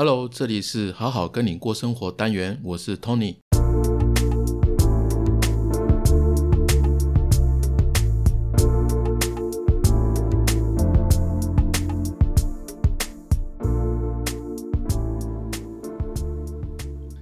[0.00, 3.38] Hello，这里是好好跟你过生活单元，我是 Tony。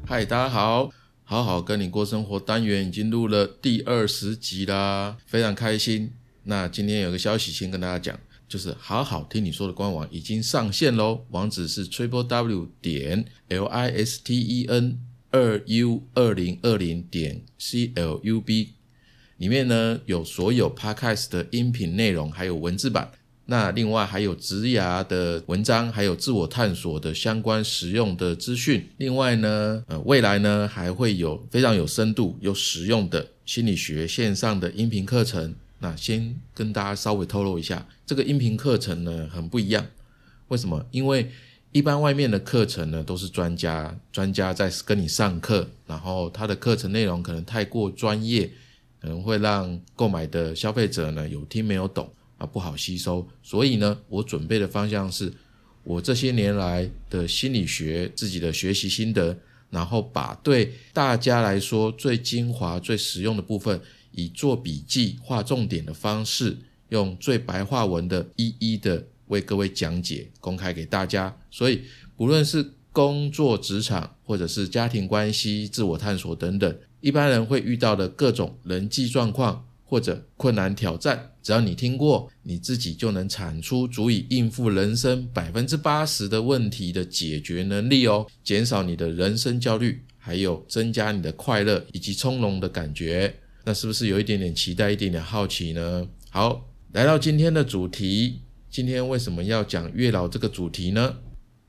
[0.07, 0.91] 嗨，大家好，
[1.25, 6.13] 好好跟你过生活单元已经录了第二十集啦，非常开心。
[6.43, 8.21] 那今天有个消息先跟大家讲。
[8.49, 14.98] 就是好好听你说的官网已经上线喽，网址是 triple w 点 l i s t e n
[15.33, 18.70] 二 u 二零二零点 c l u b，
[19.39, 23.11] 里面呢有所有 podcast 的音频内容，还有文字版。
[23.48, 28.89] 那另外还有职涯的文章，还有自我探索的相关实用的资讯。
[28.97, 35.55] 另外呢，呃，未来呢还会有非常有深度、有实用的心理学线上的音频课程。
[35.87, 39.87] 那先跟大家稍微透露一下，这个音频课程呢很不一样。
[40.49, 40.85] 为什么？
[40.91, 41.31] 因为
[41.71, 48.51] 一般外面的课程呢都是专家，专家在跟你上课，然后他的课程内容可能太过专业，
[49.01, 53.25] 可能会让购买的消费者呢有听没有懂啊，不好吸收。
[53.45, 55.33] 所以呢，我准备的方向是
[55.84, 59.39] 我这些年来的心理学自己的学习心得，
[59.71, 63.81] 然后把对大家来说最精华、最实用的部分。
[64.17, 66.56] 以做笔记、画重点的方式，
[66.89, 71.36] 用最白话文的一一的为各位讲解，公开给大家。
[71.50, 71.83] 所以，
[72.17, 93.34] 不论是工作职场，或者是家庭关系、自我探索等等，一般人会遇到的各种人际状况或者困难挑战，只要你听过，你自己就能产出足以应付人生百分之八十的问题的解决能力哦，减少你的人生焦虑，还有增加你的快乐以及从容的感觉。
[93.69, 96.06] 那是不是有一点点期待，一点点好奇呢？
[96.31, 101.17] 好，来到今天的主题，今天为什么要讲月老这个主题呢？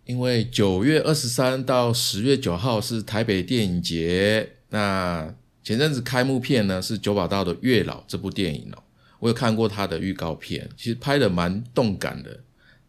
[0.06, 8.84] 因为九月二十三到十月九号是台北电影节，那前阵子开幕片呢是九把刀的《月老》这部电影哦，
[9.18, 12.42] 我有看过它的预告片，其实拍的蛮动感的，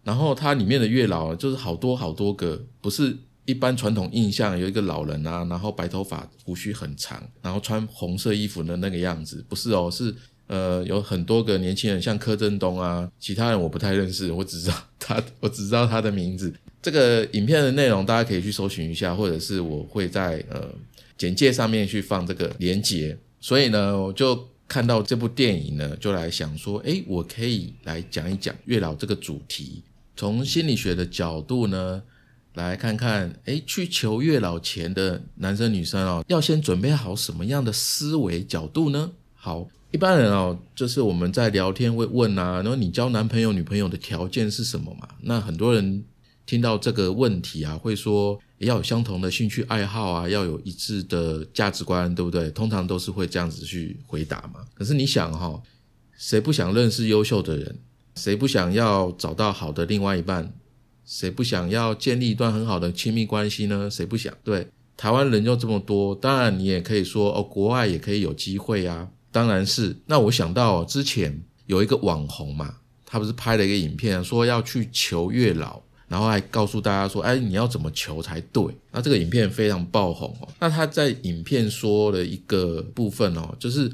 [0.05, 3.17] 然后它里面的月老就是好多好多个，不是。
[3.49, 10.15] 一般传统印象有一个老人啊，然后白头发，胡须很长，然后穿红色衣服的那个样子，不是哦，是
[10.49, 16.53] 呃有很多个年轻人，像柯震东啊，其他人我不太认识，我只知道他，我只知道他的名字。
[16.83, 20.69] 这个影片的内容大家可以去搜寻一下，或者是我会在呃
[21.17, 23.17] 简介上面去放这个连接。
[23.41, 29.83] 所以呢，我就看到这部电影呢，就来想说，诶，我可以来讲一讲月老这个主题，
[30.15, 32.03] 从心理学的角度呢。
[32.55, 39.11] 来看看，哎，去求月老前的男生女生哦，要先准备好什么样的思维角度呢？
[39.35, 45.09] 好，一般人哦，就是我们在聊天会问啊，然后你交男朋友女朋友的条件是什么嘛？
[45.23, 46.03] 那很多人
[46.47, 52.51] 听到这个问题啊，会说要有相同的兴趣爱好啊，要有一致的价值观，对不对？
[52.51, 54.61] 通常都是会这样子去回答嘛。
[54.75, 55.63] 可是你想哈，
[56.17, 57.79] 谁不想认识优秀的人？
[58.17, 60.53] 谁不想要找到好的另外一半？
[61.11, 63.89] 谁不想要建立一段很好的亲密关系呢？
[63.91, 64.31] 谁不想？
[64.45, 69.09] 对，台湾人又这么多，当然你也可以说哦，国外也可以有机会啊。
[69.33, 69.97] 当然是。
[70.05, 72.77] 那我想到之前有一个网红嘛，
[73.07, 78.67] 他不是拍了一个影片，说要去求月老，然后还告诉大家说，哎，你要怎么求才对？
[78.93, 80.49] 那这个影片非常爆红哦。
[80.61, 83.91] 那他在影片说了一个部分哦，就是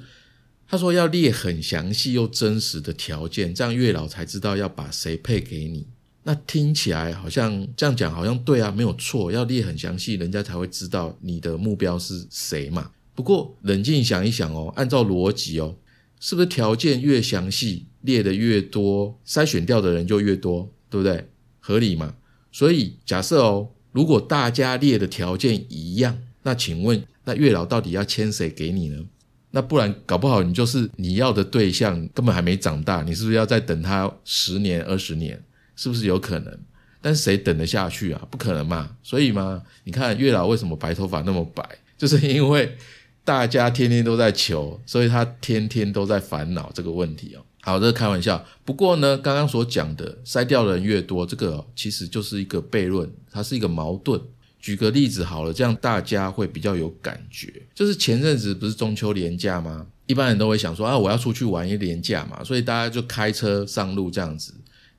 [0.67, 5.87] 他说要列很详细又真实的条件，这样月老才知道要把谁配给你。
[6.27, 12.91] 那听起来好像这样讲好像对啊，没有错，要列很详细，人家才会知道你的目标是谁嘛。
[13.15, 15.77] 不过冷静想一想哦，按照逻辑哦，
[16.19, 21.29] 是不是条件越详细，列的越多，筛选掉的人就越多，对不对？
[21.61, 22.15] 合理嘛？
[22.51, 29.05] 所以假设哦，如果大家列的条件一样，那请问那月老到底要签谁给你呢？
[29.51, 35.41] 那不然搞不好你就是你要的对象根本还没长大，你是不是要再等他十年二十年？
[35.77, 36.59] 是不是有可能？
[37.01, 38.27] 但是谁等得下去啊？
[38.31, 38.97] 不可能嘛！
[39.03, 41.63] 所以嘛，你看月老为什么白头发那么白，
[41.99, 42.77] 就是因为
[43.23, 47.45] 大家天天都在求，所以他天天都在烦恼这个问题哦。
[47.61, 48.43] 好，这是开玩笑。
[48.65, 54.21] 不过呢，刚刚所讲的筛掉的人越多，这个其实就是一个悖论，它是一个矛盾。
[54.59, 57.53] 举个例子好了，这样大家会比较有感觉。
[57.75, 59.87] 就是前阵子不是中秋连假吗？
[60.07, 64.55] 一般人都会想说啊，我要出去玩一连假嘛，所以大家就开车上路这样子。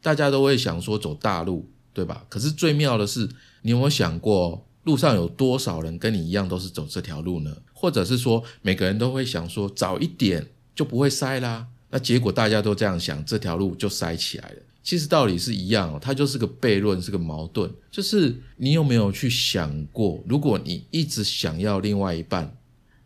[0.05, 2.23] 大家都会想说走大路，对吧？
[2.29, 3.27] 可是最妙的是，
[3.63, 7.57] 你有没有想过，路上有多少人跟你一样都是走这条路呢？
[7.73, 11.65] 或者是说，每个人都会想说早一点就不会塞啦？
[11.89, 14.57] 那结果大家都这样想，这条路就塞起来了。
[14.83, 17.67] 其实道理是一样哦，它就是个悖论，是个矛盾。
[17.89, 22.55] 就是你有没有去想过，如果你一直想要另外一半，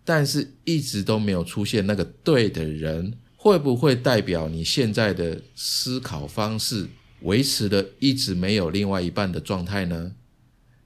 [0.04, 6.90] 但是一直都没有出现那个对的人，会不会代表你现在的思考方式
[7.22, 10.12] 维持的一直没有另外一半的状态呢？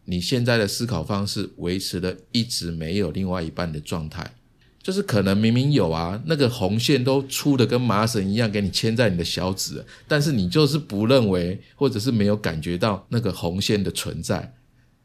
[0.06, 4.36] 你现在的思考方式维持的一直没有另外一半的状态？
[4.84, 14.54] 就是可能明明有啊，那个红线都粗的跟麻绳一样，给你牵在你的小指，但是你就是不认为，或者是没有感觉到那个红线的存在，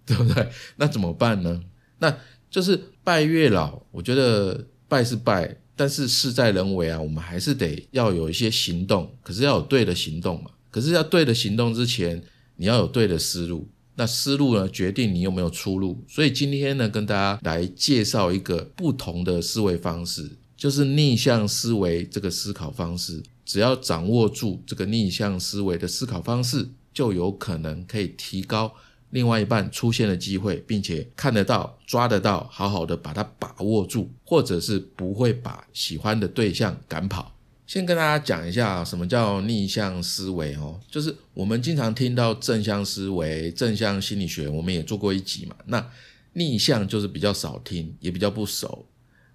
[0.04, 0.46] 对不对？
[0.76, 1.62] 那怎么办呢？
[2.00, 2.14] 那
[2.50, 10.50] 就是拜月老，我觉得拜是拜，但是事在人为啊，我们还是得要有一些行动，可是要有对的行动嘛。
[10.72, 12.20] 可是要对的行动之前，
[12.56, 13.68] 你要有对的思路。
[13.94, 16.04] 那思路呢，决定你有没有出路。
[16.08, 23.22] 所以今天呢，跟大家来介绍一个不同的思维方式，就是逆向思维这个思考方式。
[23.44, 28.74] 只要掌握住这个逆向思维的思考方式，就有可能可以提高
[29.10, 37.34] 另外一半出现的机会，并且看得到、抓得到，好好的把它把握住，或者是不会把喜欢的对象赶跑。
[37.66, 45.54] 先跟大家讲一下什么叫逆向思维哦，就是我们经常听到正向思维、正向心理学，我们也做过一集嘛。
[45.66, 45.90] 那
[46.32, 48.86] 逆向就是比较少听，也比较不熟。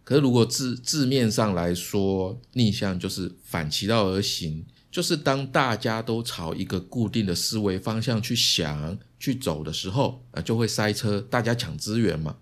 [0.04, 12.36] 可是如果字字面上来说，逆向就是反其道而行，就是当大家都朝一个固定的思维方向去想、去走的时候，啊，就会塞车，大家抢资源嘛。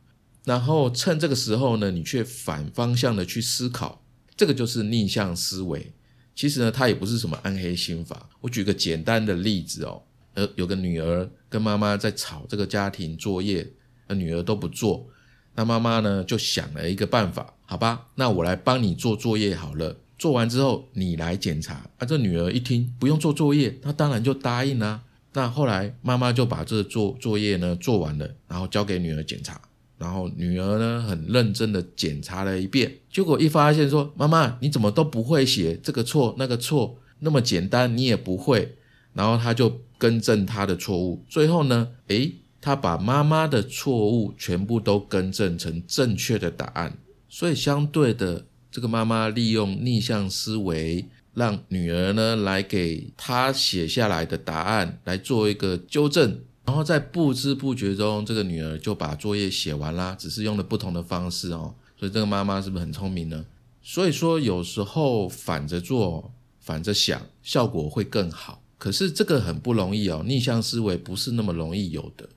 [0.44, 4.04] 然后趁这个时候呢，你却反方向的去思考。
[4.36, 5.94] 这个就是逆向思维，
[6.36, 8.28] 其实呢，它也不是什么暗黑心法。
[8.42, 10.04] 我举个简单的例子哦，
[10.34, 13.72] 呃，有个女儿跟妈妈在吵这个家庭作业，
[14.10, 15.08] 女儿都不做，
[15.56, 21.74] 那妈妈呢就想了一个办法，好吧，那我来帮你做作业好了，做完之后你来检查。
[21.98, 25.02] 啊，这女儿一听不用做作业，她当然就答应啦。
[25.34, 29.60] 那后来妈妈就把这做作业呢做完了，然后交给女儿检查。
[29.98, 38.76] 然后女儿呢，很认真的检查了一遍，结果一发现说：“妈妈，你怎么都不会写这个错那个错，那么简单你也不会。”
[39.14, 46.96] 然后他就更正她的错误，最后呢，诶，他把妈妈的错误全部都更正成正确的答案。
[47.28, 56.40] 所以相对的，这个妈妈利用逆向思维，让女儿呢来给他写下来的答案来做一个纠正。
[56.64, 61.76] 然后在不知不觉中，这个女儿就把作业写完啦，只是用了不同的方式哦。
[62.00, 63.46] 所以这个妈妈是不是很聪明呢？
[63.82, 68.64] 所以说有时候反着做、反着想，效果会更好。
[68.78, 72.30] 可是这个很不容易哦，逆向思维不是那么容易有的。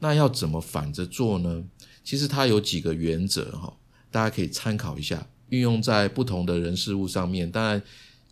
[0.00, 1.64] 那要怎么反着做呢？
[2.02, 3.76] 其实它有几个原则哈，
[4.10, 7.50] 大家可以参考一下，运用在不同的人事物上面。
[7.50, 7.82] 当然，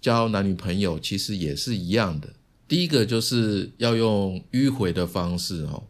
[0.01, 2.29] 交男女朋友其实也是一样的。
[2.67, 5.85] 第一个就是要用迂回的方式哦。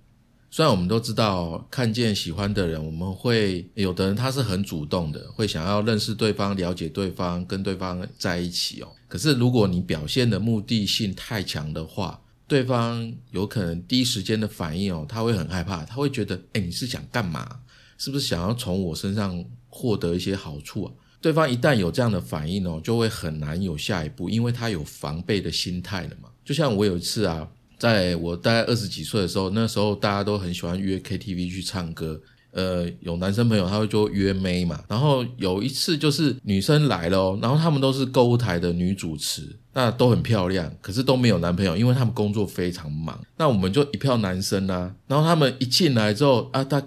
[0.50, 8.88] 虽然我们都知道，看见喜欢的人，我们会有的人他是很主动的，会想要认识对方、了解对方、跟对方在一起哦。
[9.06, 17.60] 可是如果你表现的目的性太强的话，对方有可能第一时间的反应哦，他会很害怕，他会觉得，哎，你是想干嘛？
[17.98, 20.92] 是不是想要从我身上获得一些好处啊？
[21.20, 26.28] 对方一旦有这样的反应哦，就会很难有下一步，因为他有防备的心态了嘛。
[26.44, 32.20] 就像我有一次啊，在我大概二十几岁的时候，那时候大家都很喜欢约 KTV 去唱歌，
[32.52, 34.82] 呃，有男生朋友他会就约妹嘛。
[34.88, 43.20] 然后有一次就是女生来了哦，然后他们都是购物台的女主持，那都很漂亮，可是都没有男朋友，因为他们工作非常忙。
[43.36, 46.80] 那我们就一票男生啊，然后他们一进来之后啊，他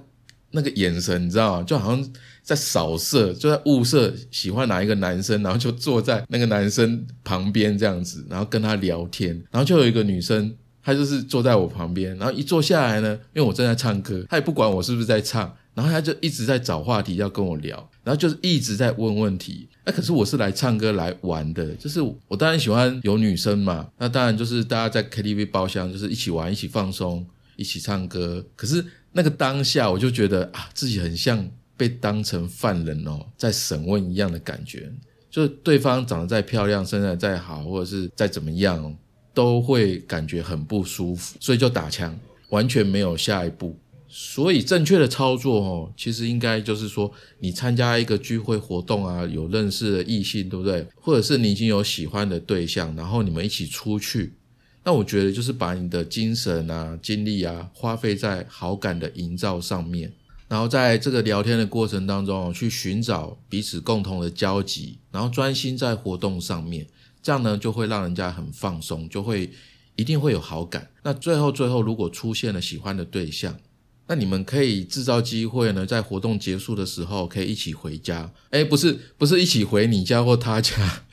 [0.51, 1.63] 那个眼神你知道吗？
[1.63, 2.13] 就好像。
[2.51, 9.29] 在扫射，就在物色喜欢哪一个男生，然后就坐在那个男生旁边这样子，然后跟他聊天。
[9.50, 10.53] 然后就有一个女生，
[10.84, 19.70] 她就是坐在我旁边，然后一坐下来呢，因为我正在唱歌，她也不管我是不是在唱，然后她就一直在找话题要跟我聊，然后就是一直在问问题。
[19.86, 28.46] 那可是我是来唱歌来玩的，就是我当然喜欢有女生嘛，那当然就是大家在 KTV 包厢，就是一起玩、一起放松、一起唱歌。
[28.58, 31.50] 可是那个当下，我就觉得啊，自己很像。
[31.81, 34.88] 被当成犯人哦，在审问一样的感觉，
[35.31, 38.95] 就是对方长得再漂亮，身材再好，或者是再怎么样，
[39.33, 42.15] 都会感觉很不舒服，所以就打枪，
[42.50, 43.75] 完全没有下一步。
[44.07, 50.85] 所以正确的操作哦，其实应该就是说，你参加一个聚会活动啊，有认识的异性，对不对？
[50.93, 54.35] 或者是你已经有喜欢的对象，然后你们一起出去，
[54.83, 60.13] 那我觉得就是把你的精神啊、精力啊，花费在好感的营造上面。
[60.51, 66.86] 然后在这个聊天的过程当中，去寻找彼此共同的交集，然后专心在活动上面，
[67.24, 69.50] 这样呢就会让人家很放松，就会
[69.96, 70.91] 一定会有好感。
[71.03, 73.58] 那最后最后如果出现了喜欢的对象，
[74.08, 78.29] 那你们可以制造机会呢，在活动结束的时候可以一起回家。
[78.50, 81.03] 哎，不是不是一起回你家或他家，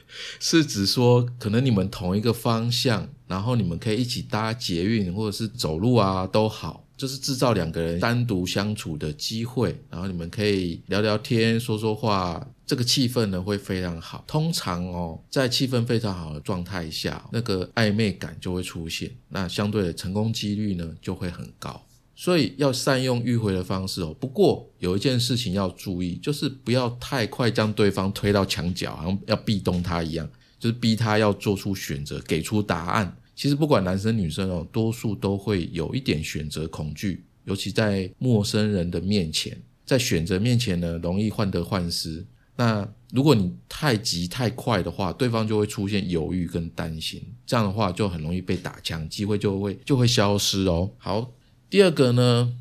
[0.41, 6.88] 是指说可能你们同一个方向，然后你们可以一起搭捷运或者是走路啊都好。
[6.99, 14.25] 就是制造两个人单独相处的机会，然后你们可以聊聊天、说说话，这个气氛呢会非常好。
[14.27, 21.81] 通常哦，在气氛非常好的状态下，那个暧昧感就会出现，那相对的成功几率呢就会很高。
[22.17, 24.13] 所以要善用迂回的方式哦。
[24.19, 30.29] 不过有一件事情要注意，就是不要太快将对方推到墙角，好像要壁咚他一样，
[30.59, 33.17] 就是逼他要做出选择，给出答案。
[33.39, 42.27] 其实不管男生女生哦，多数都会有一点选择恐惧，尤其在陌生人的面前，在选择面前呢，容易患得患失。
[42.57, 50.91] 那如果你太急太快的话，对方就会出现犹豫跟担心，这样的话就很容易被打枪，机会就会就会消失哦。
[50.99, 51.33] 好，
[51.71, 52.53] 第二个呢，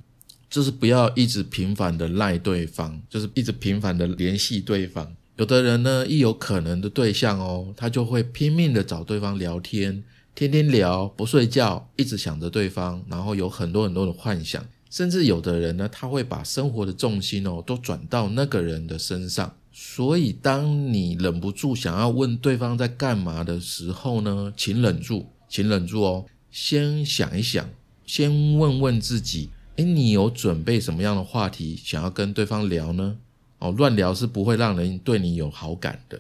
[0.48, 5.16] 就是不要一直频繁的赖对方，就是一直频繁的联系对方。
[5.38, 10.04] 有的人呢，一有可能的对象哦，他就会拼命的找对方聊天。
[10.34, 19.56] 天天聊不睡觉，一直想着对方，然后有很多很多的幻想，甚至有的人呢，他会把生活的重心哦都转到那个人的身上。
[19.72, 27.70] 所以，当你忍不住想要问对方在干嘛的时候呢，请忍住，请忍住哦，先想一想，
[28.08, 33.18] 先问问自己，诶，你有准备什么样的话题想要跟对方聊呢？
[33.60, 36.20] 哦，乱聊是不会让人对你有好感的。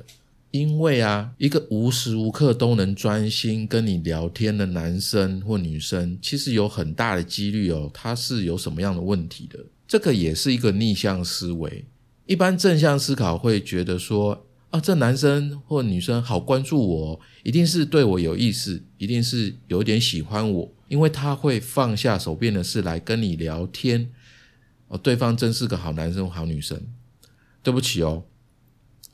[0.51, 9.59] 因为啊，一个无时无刻都能专心跟你聊天的男生或女生，其实有很大的几率哦，他是有什么样的问题的。
[9.87, 11.85] 这个也是一个逆向思维。
[12.25, 24.09] 一般正向思考会觉得说，啊，这男生或女生好关注我，一定是对我有意思，一定是有点喜欢我，因为他会放下手边的事来跟你聊天。
[24.87, 26.81] 哦，对方真是个好男生好女生。
[27.67, 28.23] 对不起哦。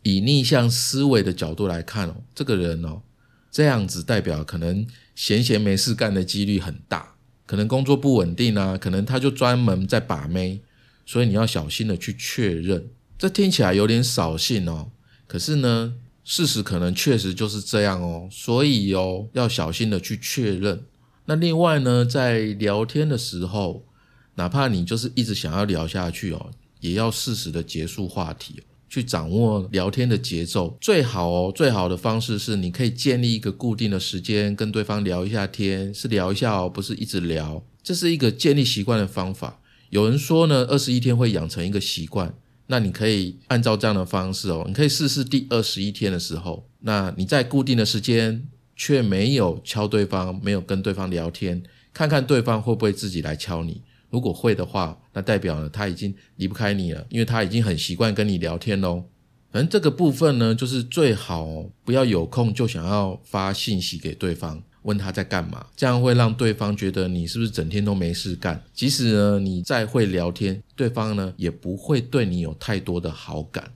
[0.03, 3.01] 以逆向思维的角度来看哦，这个人哦，
[3.49, 7.15] 这样子代表可能闲闲没事干的几率很大，
[7.47, 10.61] 可能工作不稳定啊，可能他就专门在把妹，
[11.03, 12.89] 所以你要小心的去确认。
[13.17, 14.91] 这听起来有点扫兴哦，
[15.25, 20.83] 可是呢，事实可能确实就是这样哦，所以哦，要小心的去确认。
[21.25, 23.87] 那另外呢，在聊天的时候，
[24.35, 26.51] 哪怕你就是一直想要聊下去哦，
[26.83, 28.61] 也要适时的结束话题。
[28.89, 37.63] 去掌握聊天的节奏最好哦，最好的方式是你可以建立一个固定的时间跟对方聊一下天，是聊一下哦，不是一直聊。
[37.81, 39.59] 这是一个建立习惯的方法。
[39.89, 42.35] 有人说呢，二十一天会养成一个习惯，
[42.67, 53.81] 那你可以按照这样的方式哦，你可以试试第二十一天的时候，那你在固定的时间却没有敲对方，没有跟对方聊天，看看对方会不会自己来敲你。
[54.13, 59.05] 如果会的话，那代表呢他已经离不开你了，因为他已经很习惯跟你聊天喽。
[59.51, 68.63] 反正这个部分呢，就是最好不要有空就想要发信息给对方，问他在干嘛，这样会让对方觉得你是不是整天都没事干。
[68.71, 73.73] 即使呢你再会聊天，对方呢也不会对你有太多的好感，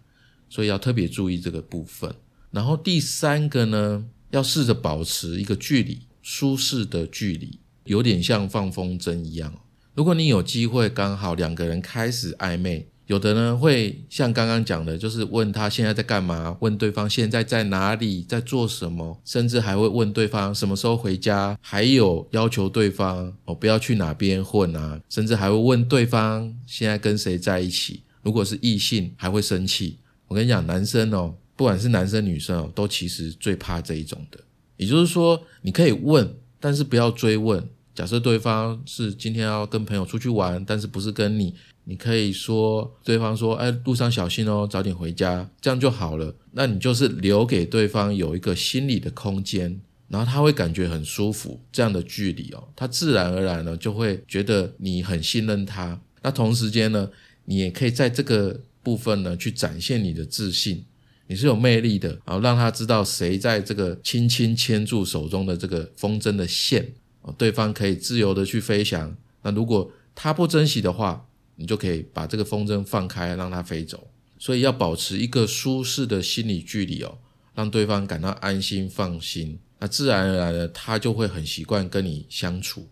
[0.49, 2.13] 所以要特别注意这个部分。
[2.51, 9.51] 然后第三个呢，要试着保持一个距离，舒适的距离，有点像放风筝一样。
[9.97, 28.03] 如果你有机会刚好两个人开始暧昧，有的呢会像刚刚讲的，就是问他现在在干嘛，问对方现在在哪里，在做什么，甚至还会问对方什么时候回家，还有要求对方哦不要去哪边混啊，甚至还会问对方现在跟谁在一起。
[28.21, 29.97] 如果是异性，还会生气。
[30.27, 34.39] 我跟你讲，男生哦，不管是男生女生哦，都其实最怕这一种的。
[34.75, 37.67] 也就是说，你可以问，但是不要追问。
[37.97, 41.51] 假设对方是今天要跟朋友出去玩，但是不是跟你，
[41.85, 46.31] 你可以说对方说：“哎，路上小心哦，早点回家。”这样就好了。
[46.51, 51.59] 那你就是留给对方有一个心理的空间，然后他会感觉很舒服。
[51.71, 55.99] 这样的距离哦，他自然而然呢就会觉得你很信任他。
[56.21, 57.09] 那同时间呢，
[57.45, 60.85] 你也可以在这个部分呢去展现你的自信，
[61.25, 66.93] 你是有魅力的，然后让他知道谁在这个轻轻牵住手中的这个风筝的线。
[67.37, 74.07] 对方可以自由的去飞翔，那如果他不珍惜的话，你就可以把这个风筝放开，让它飞走。
[74.39, 77.17] 所以要保持一个舒适的心理距离哦，
[77.55, 82.87] 让对方感到安心放心，那自然而然的他就会很习惯跟你相处。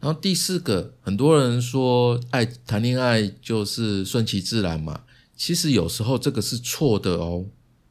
[0.00, 5.02] 然后第四个，很多人说爱谈恋爱就是顺其自然嘛，
[5.36, 7.44] 其实有时候这个是错的哦。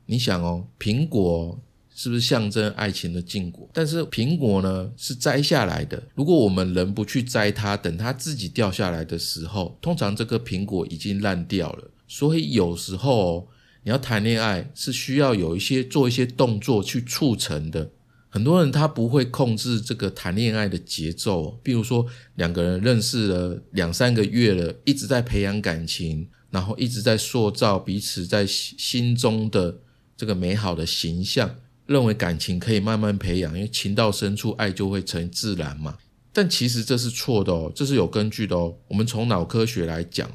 [0.07, 1.59] 你想哦，苹果
[1.95, 3.67] 是不是象征爱情的禁果？
[3.73, 11.89] 但是苹果呢是摘下来的，如果我们人不去摘它，等它自己掉下来的时候，通常这个苹果已经烂掉了。
[12.07, 13.47] 所以有时候
[13.83, 17.89] 你要谈恋爱是需要有一些做一些动作去促成的。
[18.29, 29.77] 很多人他不会控制这个谈恋爱的节奏，比如说两个人认识了两三个月了，一直在培养感情，然后一直在塑造彼此在心中的
[30.17, 31.55] 这个美好的形象，
[31.85, 35.97] 认为感情可以慢慢培养，因为情到深处爱就会成自然嘛。
[36.33, 38.75] 但其实这是错的哦，这是有根据的哦。
[38.87, 40.29] 我们从脑科学来讲。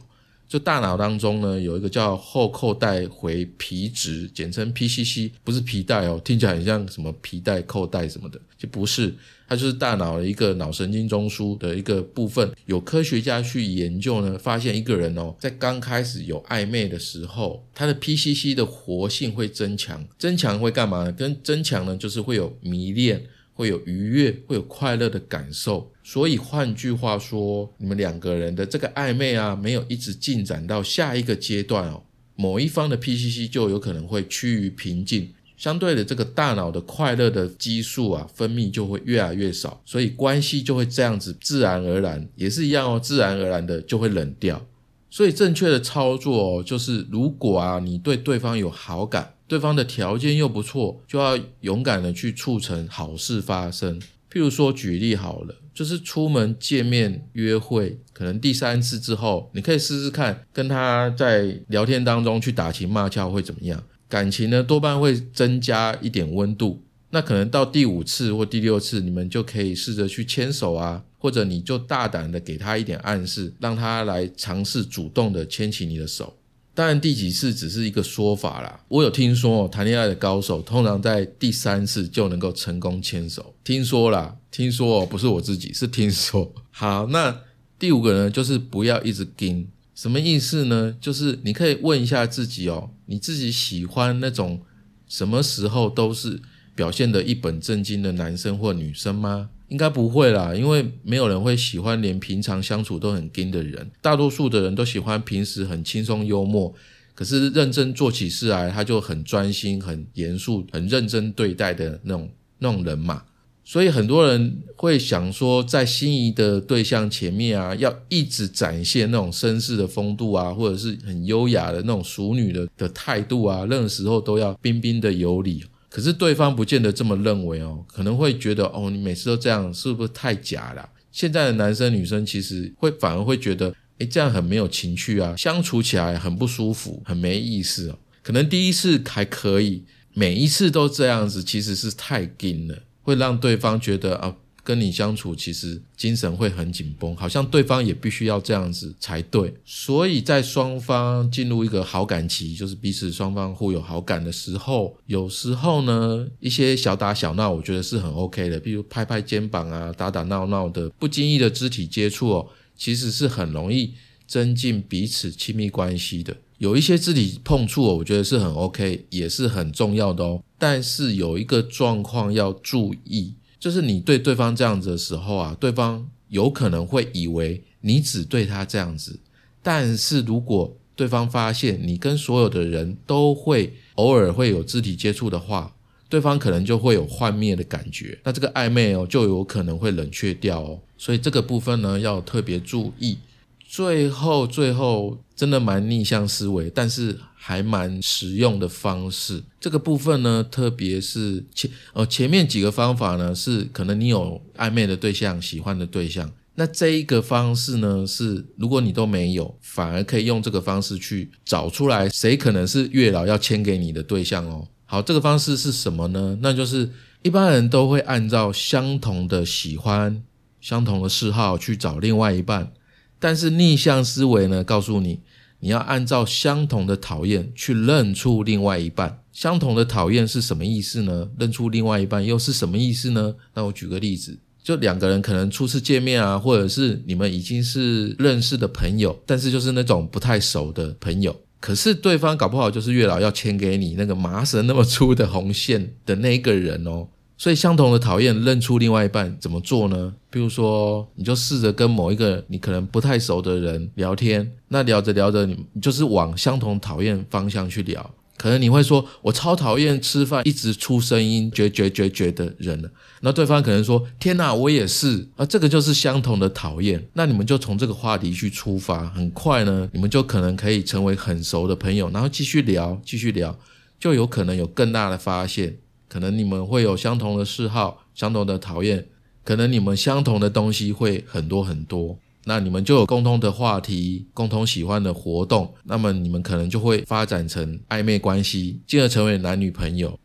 [0.50, 9.14] 就大脑当中呢，有一个叫后扣带回皮质，简称 PCC，不是皮带哦，听起来很像什么皮带、扣带什么的，就不是，
[9.47, 12.50] 它就是大脑的一个脑神经中枢的一个部分。
[12.66, 21.12] 有科学家去研究呢，发现一个人哦，在刚开始有暧昧的时候，他的 PCC 的活性会增强，增强会干嘛呢？
[21.12, 23.23] 跟增强呢，就是会有迷恋。
[23.52, 32.02] 会有愉悦，会有快乐的感受，所以换句话说，你们两个人的这个暧昧啊，没有一直进展到下一个阶段哦，
[32.34, 44.66] 某一方的 PCC 就有可能会趋于平静，相对的，这个大脑的快乐的激素啊分泌就会越来越少，所以关系就会这样子自然而然，也是一样哦，自然而然的就会冷掉。
[45.10, 49.34] 所以正确的操作哦就是，如果啊你对对方有好感。
[49.46, 54.00] 对方的条件又不错，就要勇敢的去促成好事发生。
[54.32, 63.82] 譬如说，举例好了，就是出门见面约会，可能第三次之后，你可以试试看，跟他在聊天当中去打情骂俏会怎么样？
[64.06, 66.84] 感情呢，多半会增加一点温度。
[67.12, 76.37] 那可能到第五次或第六次，你们就可以试着去牵手啊，或者你就大胆的给他一点暗示，让他来尝试主动的牵起你的手。
[76.72, 78.80] 当然，第几次只是一个说法啦。
[78.88, 83.54] 我有听说，谈恋爱的高手通常在第三次就能够成功牵手。
[83.62, 86.54] 听说啦，听说哦不是我自己，是听说。
[86.70, 87.40] 好，那
[87.78, 89.66] 第五个呢，就是不要一直跟。
[89.94, 90.96] 什么意思呢？
[90.98, 94.62] 就是你可以问一下自己哦，你自己喜欢那种
[95.06, 96.40] 什么时候都是
[96.75, 99.50] 表现的一本正经的男生或女生吗？
[99.71, 103.91] 应该不会啦，因为没有人会喜欢连平常相处都很硬的人。
[104.02, 106.75] 大多数的人都喜欢平时很轻松幽默，
[107.15, 112.28] 可是认真做起事来他就很专心、很严肃、很认真对待的那种
[112.59, 113.23] 那种人嘛。
[113.63, 125.63] 所以很多人会想说，在心仪的对象前面啊，要一直展现那种绅士的风度啊，或者是很优雅的那种淑女的的态度啊，任何时候都要彬彬的有礼。
[125.90, 130.88] 可是对方不见得这么认为哦，可能会觉得哦，你每次都这样，是不是太假了？
[131.10, 137.98] 现在的男生女生其实会反而会觉得，诶，这样很没有情趣啊，相处起来很不舒服，很没意思哦。
[138.22, 139.82] 可能第一次还可以，
[140.14, 144.36] 每一次都这样子，其实是太紧了，会让对方觉得啊。
[144.62, 149.54] 跟你相处，其实精神会很紧绷，好像对方也必须要这样子才对。
[149.64, 163.94] 所以在双方进入一个好感期，就是彼此双方互有好感的时候，有时候呢，一些小打小闹，我觉得是很 OK 的，比如拍拍肩膀啊，打打闹闹的，不经意的肢体接触哦，其实是很容易
[164.26, 166.36] 增进彼此亲密关系的。
[166.58, 170.42] 有一些肢体碰触，我觉得是很 OK，也是很重要的哦。
[170.58, 173.34] 但是有一个状况要注意。
[173.60, 179.20] 就是你对对方这样子的时候啊，对方有可能会以为你只对他这样子，
[179.62, 185.75] 但是如果对方发现你跟所有的人都会偶尔会有肢体接触的话，
[186.08, 193.18] 对方可能就会有幻灭的感觉，那这个暧昧哦就有可能会冷却掉哦，所以这个部分呢要特别注意。
[193.64, 197.16] 最后，最后真的蛮逆向思维，但是
[197.50, 199.43] 还蛮实用的方式。
[199.58, 206.30] 这个部分呢，特别是前呃前面几个方法呢，是可能你有暧昧的对象、喜欢的对象。
[206.54, 214.69] 那这一个方式呢，是如果你都没有，反而可以用这个方式去找出来谁可能是月老要签给你的对象哦。
[214.84, 216.39] 好，这个方式是什么呢？
[216.41, 216.89] 那就是
[217.23, 220.23] 一般人都会按照相同的喜欢、
[220.60, 222.71] 相同的嗜好去找另外一半。
[223.19, 225.19] 但是逆向思维呢，告诉你，
[225.60, 229.23] 你要按照相同的讨厌去认出另外一半。
[229.32, 231.30] 相同的讨厌是什么意思呢？
[231.38, 233.34] 认出另外一半又是什么意思呢？
[233.54, 247.08] 那我举个例子，就两个人可能初次见面啊，或者是你们已经是认识的朋友，但是就是那种不太熟的朋友，可是对方搞不好就是月老要牵给你那个麻绳那么粗的红线的那个人哦。
[247.40, 250.12] 所以，相同的讨厌认出另外一半怎么做呢？
[250.28, 258.10] 比如说，你就试着跟某一个你可能不太熟的人聊天，那聊着聊着，你就是往相同讨厌方向去聊。
[258.36, 262.90] 可能你会说，我超讨厌吃饭一直出声音、绝绝绝绝的人了。
[263.22, 267.02] 那对方可能说，天哪，我也是啊，这个就是相同的讨厌。
[267.14, 273.58] 那你们就从这个话题去出发，很快呢，你们就可能可以成为很熟的朋友，然后继续聊，继续聊，
[273.98, 275.78] 就有可能有更大的发现。
[276.10, 279.06] 可能你们会有相同的嗜好、相同的讨厌，
[279.44, 282.18] 可能你们相同的东西会很多很多。
[282.46, 290.18] 那你们就有共同的话题，共同喜欢的活动，那么你们可能就会发展成暧昧关系，进而成为男女朋友。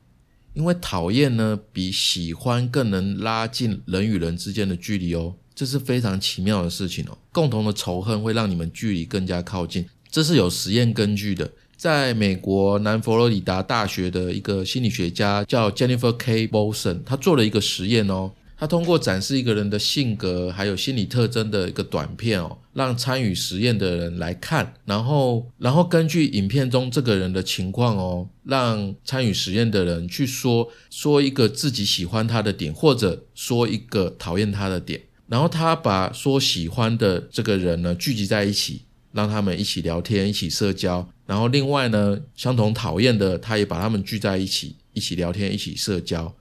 [0.53, 7.17] 因为讨厌呢，比喜欢更能拉近人与人之间的距离哦，这是非常奇妙的事情哦。
[7.31, 11.51] 共同的仇恨会让你们距离更加靠近，这是有实验根据的。
[11.77, 16.47] 在美国南佛罗里达大学的一个心理学家叫 Jennifer K.
[16.47, 18.31] Bolson，他做了一个实验哦。
[18.57, 46.33] 他通过展示一个人的性格还有心理特征的一个短片哦，让参与实验的人来看，然后然后根据影片中这个人的情况哦，让参与实验的人去说说一个自己喜欢他的点，或者说一个讨厌他的点，然后他把说喜欢的这个人呢聚集在一起，让他们一起聊天、一起社交，然后另外呢相同讨厌的他也把他们聚在一起，一起聊天、一起社交。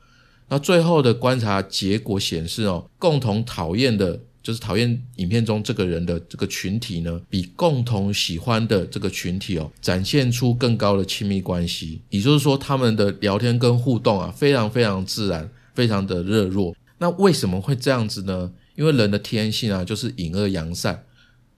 [0.49, 12.03] 那最后的观察结果显示哦，共同讨厌的，就是讨厌影片中这个人的这个群体呢，比共同喜欢的这个群体哦，展现出更高的亲密关系。
[12.11, 16.77] 也就是说，他们的聊天跟互动啊，非常非常自然，非常的热络。
[16.99, 18.53] 那为什么会这样子呢？
[18.77, 21.05] 因为人的天性啊，就是隐恶扬善。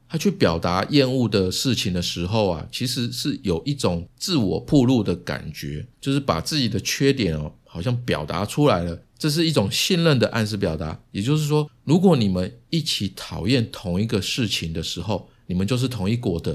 [0.08, 7.52] 他去表达厌恶的事情的时候啊，其实是有一种自我暴露的感觉，就是把自己的缺点哦。
[7.68, 10.98] 好像表达出来了，这是一种信任的暗示表达。
[11.10, 16.54] 也就是说，如果你们一起讨厌同一个事情的时候，你们就是同一国的；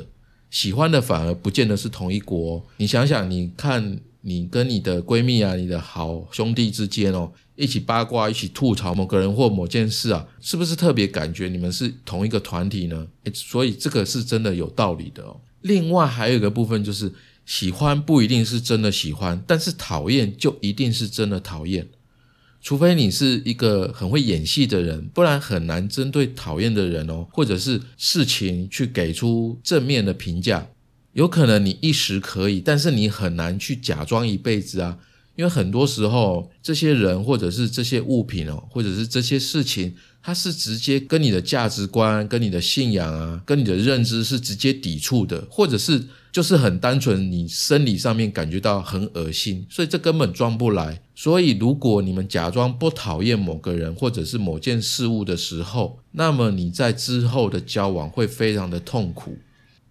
[0.50, 2.66] 喜欢的反而不见得是同一国。
[2.78, 13.08] 你想想，你看你跟你的闺蜜啊，你的好兄弟之间哦，一起八卦、一起吐槽某个人或某件事啊，是不是特别感觉你们是同一个团体呢？
[13.34, 15.40] 所以这个是真的有道理的哦。
[15.62, 17.12] 另外还有一个部分就是。
[17.44, 21.86] 喜欢不一定是真的喜欢，但是讨厌就一定是真的讨厌。
[22.62, 30.70] 除非你是一个很会演戏的人，不然很难针对讨厌的人哦，或者是事情去给出正面的评价。
[31.14, 34.98] 有可能你一时可以，但是你很难去假装一辈子啊。
[35.38, 46.08] 因为很多时候，这些人或者是这些物品哦，或者是这些事情，它是直接跟你的价值观、跟你的信仰啊、跟你的认知是直接抵触的，或者是。
[46.32, 51.02] 就是很单纯，你生理上面感觉到很恶心，所以这根本装不来。
[51.14, 59.38] 所以如果你们假装不讨厌某个人或者是某件事物的时候，那么你在之后的交往会非常的痛苦。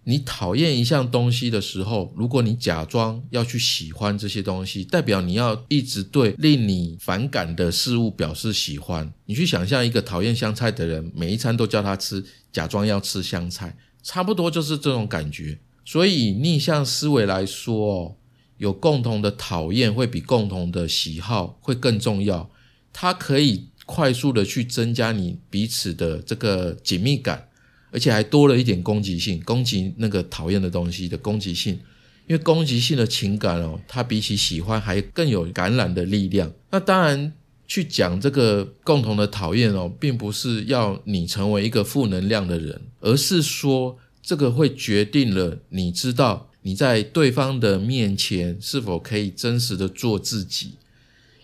[0.03, 9.13] 你讨厌一项东西的时候，如果你假装要去喜欢这些东西，代表你要一直对令你反感的事物表示喜欢。
[9.25, 15.59] 你去想象一个讨厌香菜的人，每一餐都叫他吃，假装要吃香菜，差不多就是这种感觉。
[15.85, 18.15] 所以逆向思维来说，哦
[18.57, 22.49] 有共同的讨厌会比共同的喜好会更重要。
[22.93, 27.47] 它可以快速的去增加你彼此的这个紧密感，
[27.91, 31.79] 而且还多了一点攻击性，攻击那个讨厌的东西的攻击性。
[32.27, 36.51] 因为攻击性的情感哦，它比起喜欢还更有感染的力量。
[36.69, 37.33] 那当然，
[37.67, 43.97] 去讲这个共同的讨厌哦，并不是要你成为一个负能量的人，而是说。
[44.23, 50.75] 这个会决定了，你知道你在对方的面前是否可以真实的做自己。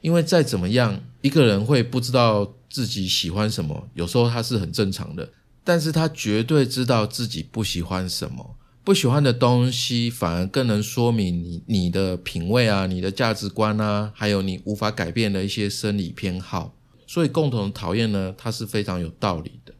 [0.02, 5.28] 因为再怎么样，一个人会不知道自己喜欢什么，有时候他是很正常的。
[5.68, 16.74] 但是他绝对知道自己不喜欢什么，不喜欢的东西反而更能说明你你的品味啊，你的价值观啊，还有你无法改变的一些生理偏好。
[17.06, 19.74] 所以共同讨厌呢，它是非常有道理的。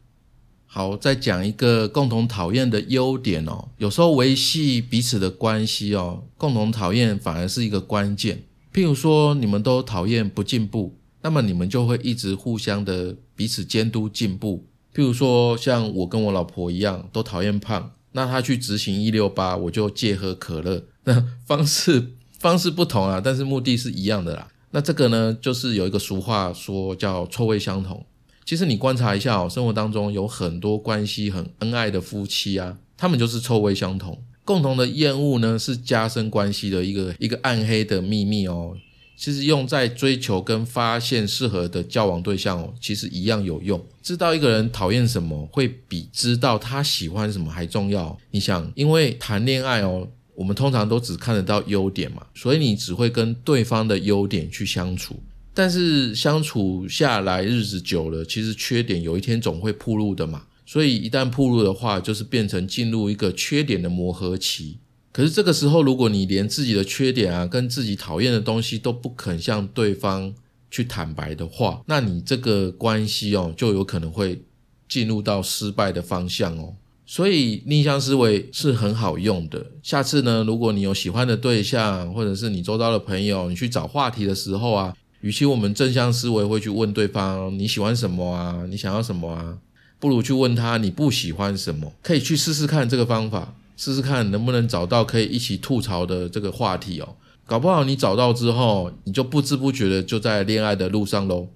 [0.66, 3.68] 好，再讲一个共同讨厌的优点哦。
[3.78, 8.42] 有时候维系彼此的关系哦，共同讨厌反而是一个关键。
[8.74, 14.66] 譬如说，你们都讨厌不进步，那么你们就会一直互相的彼此监督进步。
[14.98, 20.82] 譬如说，像我跟我老婆一样，都讨厌胖，那她去执行一六八，我就戒喝可乐。
[21.06, 24.48] 那方式方式不同啊，但是目的是一样的啦。
[24.72, 28.04] 那这个呢，就是有一个俗话说叫臭味相同。
[28.44, 38.76] 其实你观察一下哦，生活当中有很多关系很恩爱的夫妻啊，他们就是臭味相同，共同的厌恶呢是加深关系的一个一个暗黑的秘密哦。
[39.18, 43.84] 其实用在追求跟发现适合的交往对象哦，其实一样有用。
[44.00, 48.16] 知道一个人讨厌什么，会比知道他喜欢什么还重要。
[48.30, 50.08] 你想，因为谈恋爱哦。
[50.34, 55.20] 我们通常都只看得到优点嘛，所以你只会跟对方的优点去相处。
[55.52, 60.44] 但是相处下来日子久了，其实缺点有一天总会暴露的嘛。
[60.64, 64.78] 所以一旦暴露的话，就是变成进入一个缺点的磨合期。
[65.12, 70.32] 可是这个时候，如果你连自己的缺点啊，跟自己讨厌的东西都不肯向对方
[70.70, 74.42] 去坦白的话，那你这个关系哦，就有可能会
[74.88, 76.74] 进入到失败的方向哦。
[77.04, 79.64] 所以逆向思维是很好用的。
[79.82, 84.94] 下次呢，如果你有喜欢的对象，或者是你周遭的朋友，你去找话题的时候啊。
[85.20, 89.58] 与其我们正向思维会去问对方你喜欢什么啊，你想要什么啊，
[89.98, 97.16] 不如去问他你不喜欢什么，可以去试试看这个方法，试试看能不能找到可以一起吐槽的这个话题哦。
[97.46, 101.48] 搞不好你找到之后，你就不知不觉的就在恋爱的路上喽。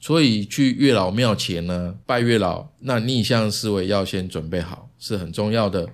[0.00, 5.88] 所以去月老庙前呢，拜月老，那逆向思维要先准备好，是很重要的。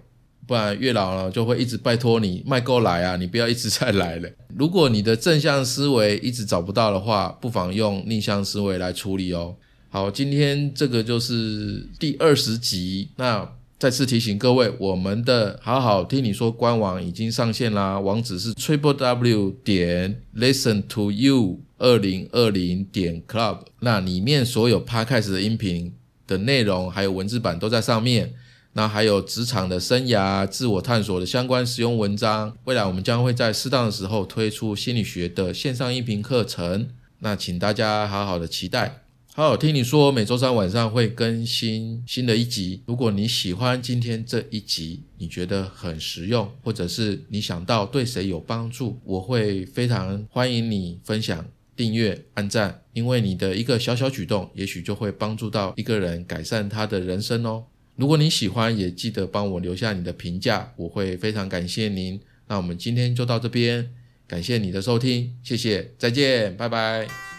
[0.47, 4.29] 不然月老呢就会一直拜托你卖够来啊，你不要一直再来了。
[4.57, 9.55] 如果你的正向思维一直找不到的话，不妨用逆向思维来处理哦。
[9.89, 13.11] 好，今天这个就是第二十集。
[13.17, 13.49] 那
[13.83, 23.63] 再次提醒各位，我们的好好听你说官网已经上线啦，网址是 triple w 点 listen to you 二零二零点 club。
[23.81, 25.93] 那里面所有 podcast 的音频
[26.29, 28.33] 的内容还有文字版都在上面。
[28.75, 32.57] 那还有职场的生涯、自我探索的相关实用文章。
[32.67, 36.87] 未来我们将会在适当的时候推出心理学的线上音频课程。
[37.19, 39.02] 那请大家好好的期待。
[39.35, 42.83] 好听你说，每周三晚上会更新新的一集。
[42.85, 57.65] 如果你喜欢今天这一集，你觉得很实用，或者是你想到对谁有帮助，我会非常欢迎你分享、订阅、按赞，因为你的一个小小举动，也许就会帮助到一个人改善他的人生哦。
[57.97, 62.21] 如果你喜欢，也记得帮我留下你的评价，我会非常感谢您。
[62.49, 63.95] 那我们今天就到这边，
[64.27, 67.32] 感谢你的收听，谢谢，再见，拜拜。